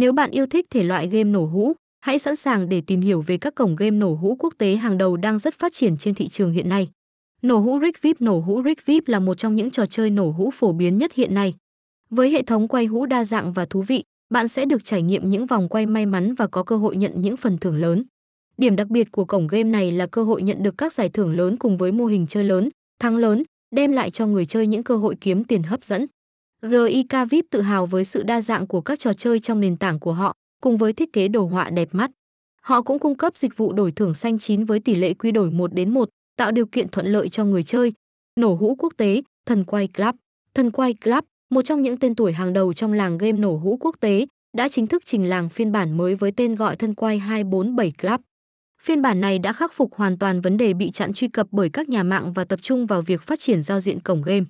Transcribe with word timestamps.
Nếu 0.00 0.12
bạn 0.12 0.30
yêu 0.30 0.46
thích 0.46 0.66
thể 0.70 0.82
loại 0.82 1.08
game 1.08 1.24
nổ 1.24 1.46
hũ, 1.46 1.72
hãy 2.00 2.18
sẵn 2.18 2.36
sàng 2.36 2.68
để 2.68 2.80
tìm 2.80 3.00
hiểu 3.00 3.20
về 3.20 3.38
các 3.38 3.54
cổng 3.54 3.76
game 3.76 3.90
nổ 3.90 4.14
hũ 4.14 4.36
quốc 4.38 4.54
tế 4.58 4.76
hàng 4.76 4.98
đầu 4.98 5.16
đang 5.16 5.38
rất 5.38 5.54
phát 5.54 5.72
triển 5.72 5.96
trên 5.96 6.14
thị 6.14 6.28
trường 6.28 6.52
hiện 6.52 6.68
nay. 6.68 6.88
Nổ 7.42 7.58
hũ 7.58 7.80
Rick 7.82 8.02
VIP 8.02 8.20
Nổ 8.20 8.40
hũ 8.40 8.62
Rick 8.64 8.86
VIP 8.86 9.08
là 9.08 9.20
một 9.20 9.38
trong 9.38 9.56
những 9.56 9.70
trò 9.70 9.86
chơi 9.86 10.10
nổ 10.10 10.30
hũ 10.30 10.50
phổ 10.50 10.72
biến 10.72 10.98
nhất 10.98 11.12
hiện 11.12 11.34
nay. 11.34 11.54
Với 12.10 12.30
hệ 12.30 12.42
thống 12.42 12.68
quay 12.68 12.86
hũ 12.86 13.06
đa 13.06 13.24
dạng 13.24 13.52
và 13.52 13.64
thú 13.64 13.82
vị, 13.82 14.04
bạn 14.30 14.48
sẽ 14.48 14.64
được 14.64 14.84
trải 14.84 15.02
nghiệm 15.02 15.30
những 15.30 15.46
vòng 15.46 15.68
quay 15.68 15.86
may 15.86 16.06
mắn 16.06 16.34
và 16.34 16.46
có 16.46 16.62
cơ 16.62 16.76
hội 16.76 16.96
nhận 16.96 17.22
những 17.22 17.36
phần 17.36 17.58
thưởng 17.58 17.76
lớn. 17.76 18.04
Điểm 18.56 18.76
đặc 18.76 18.88
biệt 18.88 19.12
của 19.12 19.24
cổng 19.24 19.46
game 19.46 19.64
này 19.64 19.92
là 19.92 20.06
cơ 20.06 20.24
hội 20.24 20.42
nhận 20.42 20.62
được 20.62 20.78
các 20.78 20.92
giải 20.92 21.08
thưởng 21.08 21.32
lớn 21.32 21.56
cùng 21.56 21.76
với 21.76 21.92
mô 21.92 22.06
hình 22.06 22.26
chơi 22.26 22.44
lớn, 22.44 22.68
thắng 23.00 23.16
lớn, 23.16 23.42
đem 23.76 23.92
lại 23.92 24.10
cho 24.10 24.26
người 24.26 24.46
chơi 24.46 24.66
những 24.66 24.82
cơ 24.82 24.96
hội 24.96 25.16
kiếm 25.20 25.44
tiền 25.44 25.62
hấp 25.62 25.84
dẫn. 25.84 26.06
RIK 26.62 27.28
VIP 27.30 27.44
tự 27.50 27.60
hào 27.60 27.86
với 27.86 28.04
sự 28.04 28.22
đa 28.22 28.40
dạng 28.40 28.66
của 28.66 28.80
các 28.80 28.98
trò 28.98 29.12
chơi 29.12 29.40
trong 29.40 29.60
nền 29.60 29.76
tảng 29.76 29.98
của 29.98 30.12
họ, 30.12 30.34
cùng 30.62 30.76
với 30.76 30.92
thiết 30.92 31.12
kế 31.12 31.28
đồ 31.28 31.46
họa 31.46 31.70
đẹp 31.70 31.88
mắt. 31.92 32.10
Họ 32.62 32.82
cũng 32.82 32.98
cung 32.98 33.14
cấp 33.14 33.36
dịch 33.36 33.56
vụ 33.56 33.72
đổi 33.72 33.92
thưởng 33.92 34.14
xanh 34.14 34.38
chín 34.38 34.64
với 34.64 34.80
tỷ 34.80 34.94
lệ 34.94 35.14
quy 35.14 35.30
đổi 35.32 35.50
1 35.50 35.74
đến 35.74 35.94
1, 35.94 36.08
tạo 36.36 36.52
điều 36.52 36.66
kiện 36.66 36.88
thuận 36.88 37.06
lợi 37.06 37.28
cho 37.28 37.44
người 37.44 37.62
chơi. 37.62 37.92
Nổ 38.40 38.54
hũ 38.54 38.74
quốc 38.78 38.92
tế, 38.96 39.22
Thần 39.46 39.64
Quay 39.64 39.88
Club. 39.88 40.14
Thần 40.54 40.70
Quay 40.70 40.94
Club, 40.94 41.24
một 41.50 41.62
trong 41.62 41.82
những 41.82 41.96
tên 41.96 42.14
tuổi 42.14 42.32
hàng 42.32 42.52
đầu 42.52 42.72
trong 42.72 42.92
làng 42.92 43.18
game 43.18 43.38
nổ 43.38 43.56
hũ 43.56 43.76
quốc 43.80 43.96
tế, 44.00 44.26
đã 44.56 44.68
chính 44.68 44.86
thức 44.86 45.02
trình 45.06 45.28
làng 45.28 45.48
phiên 45.48 45.72
bản 45.72 45.96
mới 45.96 46.14
với 46.14 46.32
tên 46.32 46.54
gọi 46.54 46.76
Thân 46.76 46.94
Quay 46.94 47.18
247 47.18 47.92
Club. 48.02 48.20
Phiên 48.82 49.02
bản 49.02 49.20
này 49.20 49.38
đã 49.38 49.52
khắc 49.52 49.72
phục 49.72 49.94
hoàn 49.94 50.18
toàn 50.18 50.40
vấn 50.40 50.56
đề 50.56 50.74
bị 50.74 50.90
chặn 50.90 51.12
truy 51.12 51.28
cập 51.28 51.46
bởi 51.50 51.70
các 51.70 51.88
nhà 51.88 52.02
mạng 52.02 52.32
và 52.32 52.44
tập 52.44 52.58
trung 52.62 52.86
vào 52.86 53.02
việc 53.02 53.22
phát 53.22 53.40
triển 53.40 53.62
giao 53.62 53.80
diện 53.80 54.00
cổng 54.00 54.22
game. 54.22 54.44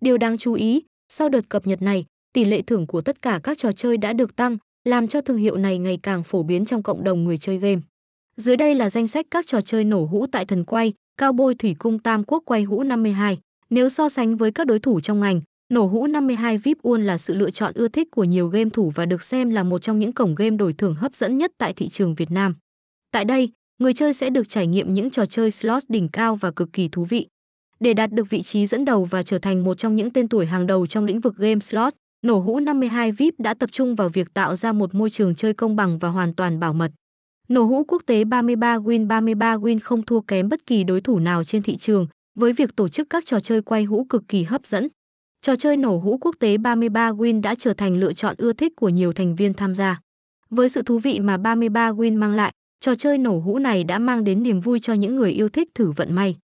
Điều 0.00 0.18
đáng 0.18 0.38
chú 0.38 0.54
ý, 0.54 0.82
sau 1.12 1.28
đợt 1.28 1.48
cập 1.48 1.66
nhật 1.66 1.82
này, 1.82 2.04
tỷ 2.32 2.44
lệ 2.44 2.62
thưởng 2.62 2.86
của 2.86 3.00
tất 3.00 3.22
cả 3.22 3.40
các 3.42 3.58
trò 3.58 3.72
chơi 3.72 3.96
đã 3.96 4.12
được 4.12 4.36
tăng, 4.36 4.56
làm 4.84 5.08
cho 5.08 5.20
thương 5.20 5.36
hiệu 5.36 5.56
này 5.56 5.78
ngày 5.78 5.98
càng 6.02 6.22
phổ 6.22 6.42
biến 6.42 6.64
trong 6.64 6.82
cộng 6.82 7.04
đồng 7.04 7.24
người 7.24 7.38
chơi 7.38 7.58
game. 7.58 7.80
Dưới 8.36 8.56
đây 8.56 8.74
là 8.74 8.90
danh 8.90 9.08
sách 9.08 9.26
các 9.30 9.46
trò 9.46 9.60
chơi 9.60 9.84
nổ 9.84 10.04
hũ 10.04 10.26
tại 10.32 10.44
thần 10.44 10.64
quay, 10.64 10.92
cao 11.16 11.32
bôi 11.32 11.54
thủy 11.54 11.76
cung 11.78 11.98
Tam 11.98 12.24
Quốc 12.24 12.42
quay 12.46 12.62
hũ 12.62 12.82
52. 12.82 13.38
Nếu 13.70 13.88
so 13.88 14.08
sánh 14.08 14.36
với 14.36 14.50
các 14.52 14.66
đối 14.66 14.78
thủ 14.78 15.00
trong 15.00 15.20
ngành, 15.20 15.40
nổ 15.72 15.86
hũ 15.86 16.06
52 16.06 16.58
VIP 16.58 16.82
UON 16.82 17.02
là 17.02 17.18
sự 17.18 17.34
lựa 17.34 17.50
chọn 17.50 17.74
ưa 17.74 17.88
thích 17.88 18.08
của 18.10 18.24
nhiều 18.24 18.48
game 18.48 18.70
thủ 18.70 18.92
và 18.94 19.06
được 19.06 19.22
xem 19.22 19.50
là 19.50 19.62
một 19.62 19.82
trong 19.82 19.98
những 19.98 20.12
cổng 20.12 20.34
game 20.34 20.56
đổi 20.56 20.72
thưởng 20.72 20.94
hấp 20.94 21.14
dẫn 21.14 21.38
nhất 21.38 21.52
tại 21.58 21.72
thị 21.72 21.88
trường 21.88 22.14
Việt 22.14 22.30
Nam. 22.30 22.54
Tại 23.12 23.24
đây, 23.24 23.48
người 23.78 23.92
chơi 23.92 24.14
sẽ 24.14 24.30
được 24.30 24.48
trải 24.48 24.66
nghiệm 24.66 24.94
những 24.94 25.10
trò 25.10 25.26
chơi 25.26 25.50
slot 25.50 25.82
đỉnh 25.88 26.08
cao 26.08 26.36
và 26.36 26.50
cực 26.50 26.72
kỳ 26.72 26.88
thú 26.88 27.04
vị. 27.04 27.26
Để 27.80 27.94
đạt 27.94 28.12
được 28.12 28.30
vị 28.30 28.42
trí 28.42 28.66
dẫn 28.66 28.84
đầu 28.84 29.04
và 29.04 29.22
trở 29.22 29.38
thành 29.38 29.64
một 29.64 29.78
trong 29.78 29.94
những 29.94 30.10
tên 30.10 30.28
tuổi 30.28 30.46
hàng 30.46 30.66
đầu 30.66 30.86
trong 30.86 31.04
lĩnh 31.04 31.20
vực 31.20 31.36
game 31.36 31.60
slot, 31.60 31.94
Nổ 32.22 32.38
hũ 32.38 32.60
52 32.60 33.12
VIP 33.12 33.34
đã 33.38 33.54
tập 33.54 33.72
trung 33.72 33.94
vào 33.94 34.08
việc 34.08 34.34
tạo 34.34 34.56
ra 34.56 34.72
một 34.72 34.94
môi 34.94 35.10
trường 35.10 35.34
chơi 35.34 35.54
công 35.54 35.76
bằng 35.76 35.98
và 35.98 36.08
hoàn 36.08 36.34
toàn 36.34 36.60
bảo 36.60 36.72
mật. 36.72 36.92
Nổ 37.48 37.62
hũ 37.62 37.84
quốc 37.84 38.02
tế 38.06 38.24
33 38.24 38.78
Win 38.78 39.06
33 39.06 39.56
Win 39.56 39.78
không 39.82 40.02
thua 40.02 40.20
kém 40.20 40.48
bất 40.48 40.66
kỳ 40.66 40.84
đối 40.84 41.00
thủ 41.00 41.18
nào 41.18 41.44
trên 41.44 41.62
thị 41.62 41.76
trường, 41.76 42.06
với 42.38 42.52
việc 42.52 42.76
tổ 42.76 42.88
chức 42.88 43.10
các 43.10 43.26
trò 43.26 43.40
chơi 43.40 43.62
quay 43.62 43.84
hũ 43.84 44.04
cực 44.04 44.22
kỳ 44.28 44.42
hấp 44.42 44.66
dẫn. 44.66 44.88
Trò 45.42 45.56
chơi 45.56 45.76
nổ 45.76 45.98
hũ 45.98 46.18
quốc 46.20 46.36
tế 46.38 46.58
33 46.58 47.12
Win 47.12 47.40
đã 47.40 47.54
trở 47.54 47.72
thành 47.72 47.96
lựa 47.96 48.12
chọn 48.12 48.34
ưa 48.38 48.52
thích 48.52 48.72
của 48.76 48.88
nhiều 48.88 49.12
thành 49.12 49.36
viên 49.36 49.54
tham 49.54 49.74
gia. 49.74 50.00
Với 50.50 50.68
sự 50.68 50.82
thú 50.82 50.98
vị 50.98 51.20
mà 51.20 51.36
33 51.36 51.92
Win 51.92 52.18
mang 52.18 52.34
lại, 52.34 52.52
trò 52.80 52.94
chơi 52.94 53.18
nổ 53.18 53.38
hũ 53.38 53.58
này 53.58 53.84
đã 53.84 53.98
mang 53.98 54.24
đến 54.24 54.42
niềm 54.42 54.60
vui 54.60 54.80
cho 54.80 54.92
những 54.92 55.16
người 55.16 55.32
yêu 55.32 55.48
thích 55.48 55.68
thử 55.74 55.90
vận 55.90 56.14
may. 56.14 56.36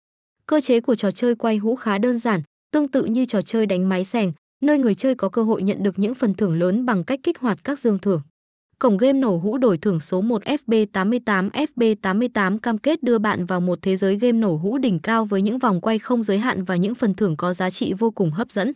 Cơ 0.47 0.61
chế 0.61 0.81
của 0.81 0.95
trò 0.95 1.11
chơi 1.11 1.35
quay 1.35 1.57
hũ 1.57 1.77
khá 1.77 1.99
đơn 1.99 2.19
giản, 2.19 2.43
tương 2.71 2.89
tự 2.89 3.05
như 3.05 3.25
trò 3.25 3.43
chơi 3.43 3.67
đánh 3.67 3.89
máy 3.89 4.05
sèn, 4.05 4.33
nơi 4.63 4.79
người 4.79 4.95
chơi 4.95 5.15
có 5.15 5.29
cơ 5.29 5.43
hội 5.43 5.63
nhận 5.63 5.83
được 5.83 5.99
những 5.99 6.15
phần 6.15 6.35
thưởng 6.35 6.59
lớn 6.59 6.87
bằng 6.87 7.05
cách 7.05 7.21
kích 7.23 7.39
hoạt 7.39 7.65
các 7.65 7.79
dương 7.79 7.99
thưởng. 7.99 8.23
Cổng 8.79 8.97
game 8.97 9.19
nổ 9.19 9.37
hũ 9.37 9.59
đổi 9.59 9.79
thưởng 9.79 10.01
số 10.01 10.21
1 10.21 10.43
FB88 10.43 11.51
FB88 11.51 12.59
cam 12.59 12.79
kết 12.79 13.03
đưa 13.03 13.19
bạn 13.19 13.47
vào 13.47 13.61
một 13.61 13.79
thế 13.83 13.97
giới 13.97 14.19
game 14.19 14.39
nổ 14.39 14.57
hũ 14.57 14.79
đỉnh 14.79 14.99
cao 14.99 15.25
với 15.25 15.43
những 15.43 15.59
vòng 15.59 15.81
quay 15.81 15.99
không 15.99 16.23
giới 16.23 16.39
hạn 16.39 16.65
và 16.65 16.77
những 16.77 16.95
phần 16.95 17.15
thưởng 17.15 17.37
có 17.37 17.53
giá 17.53 17.71
trị 17.71 17.93
vô 17.99 18.11
cùng 18.11 18.31
hấp 18.31 18.51
dẫn. 18.51 18.73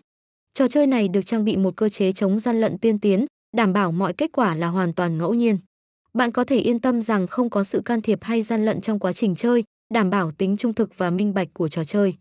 Trò 0.55 0.69
chơi 0.69 0.87
này 0.87 1.09
được 1.09 1.23
trang 1.27 1.45
bị 1.45 1.57
một 1.57 1.77
cơ 1.77 1.89
chế 1.89 2.13
chống 2.13 2.39
gian 2.39 2.61
lận 2.61 2.79
tiên 2.79 2.99
tiến, 2.99 3.27
đảm 3.57 3.73
bảo 3.73 3.93
mọi 3.93 4.13
kết 4.13 4.33
quả 4.33 4.55
là 4.55 4.69
hoàn 4.69 4.93
toàn 4.93 5.19
ngẫu 5.19 5.35
nhiên. 5.35 5.59
Bạn 6.15 6.33
có 6.33 6.45
thể 6.45 6.59
yên 6.59 6.81
tâm 6.81 7.01
rằng 7.01 7.27
không 7.27 7.51
có 7.51 7.65
sự 7.65 7.83
can 7.85 8.03
thiệp 8.03 8.19
hay 8.23 8.43
gian 8.43 8.65
lận 8.65 8.81
trong 8.81 8.99
quá 8.99 9.13
trình 9.13 9.35
chơi, 9.35 9.65
đảm 9.95 10.11
bảo 10.11 10.31
tính 10.31 10.57
trung 10.57 10.75
thực 10.75 10.99
và 10.99 11.11
minh 11.11 11.35
bạch 11.35 11.49
của 11.55 11.69
trò 11.69 11.85
chơi. 11.85 12.15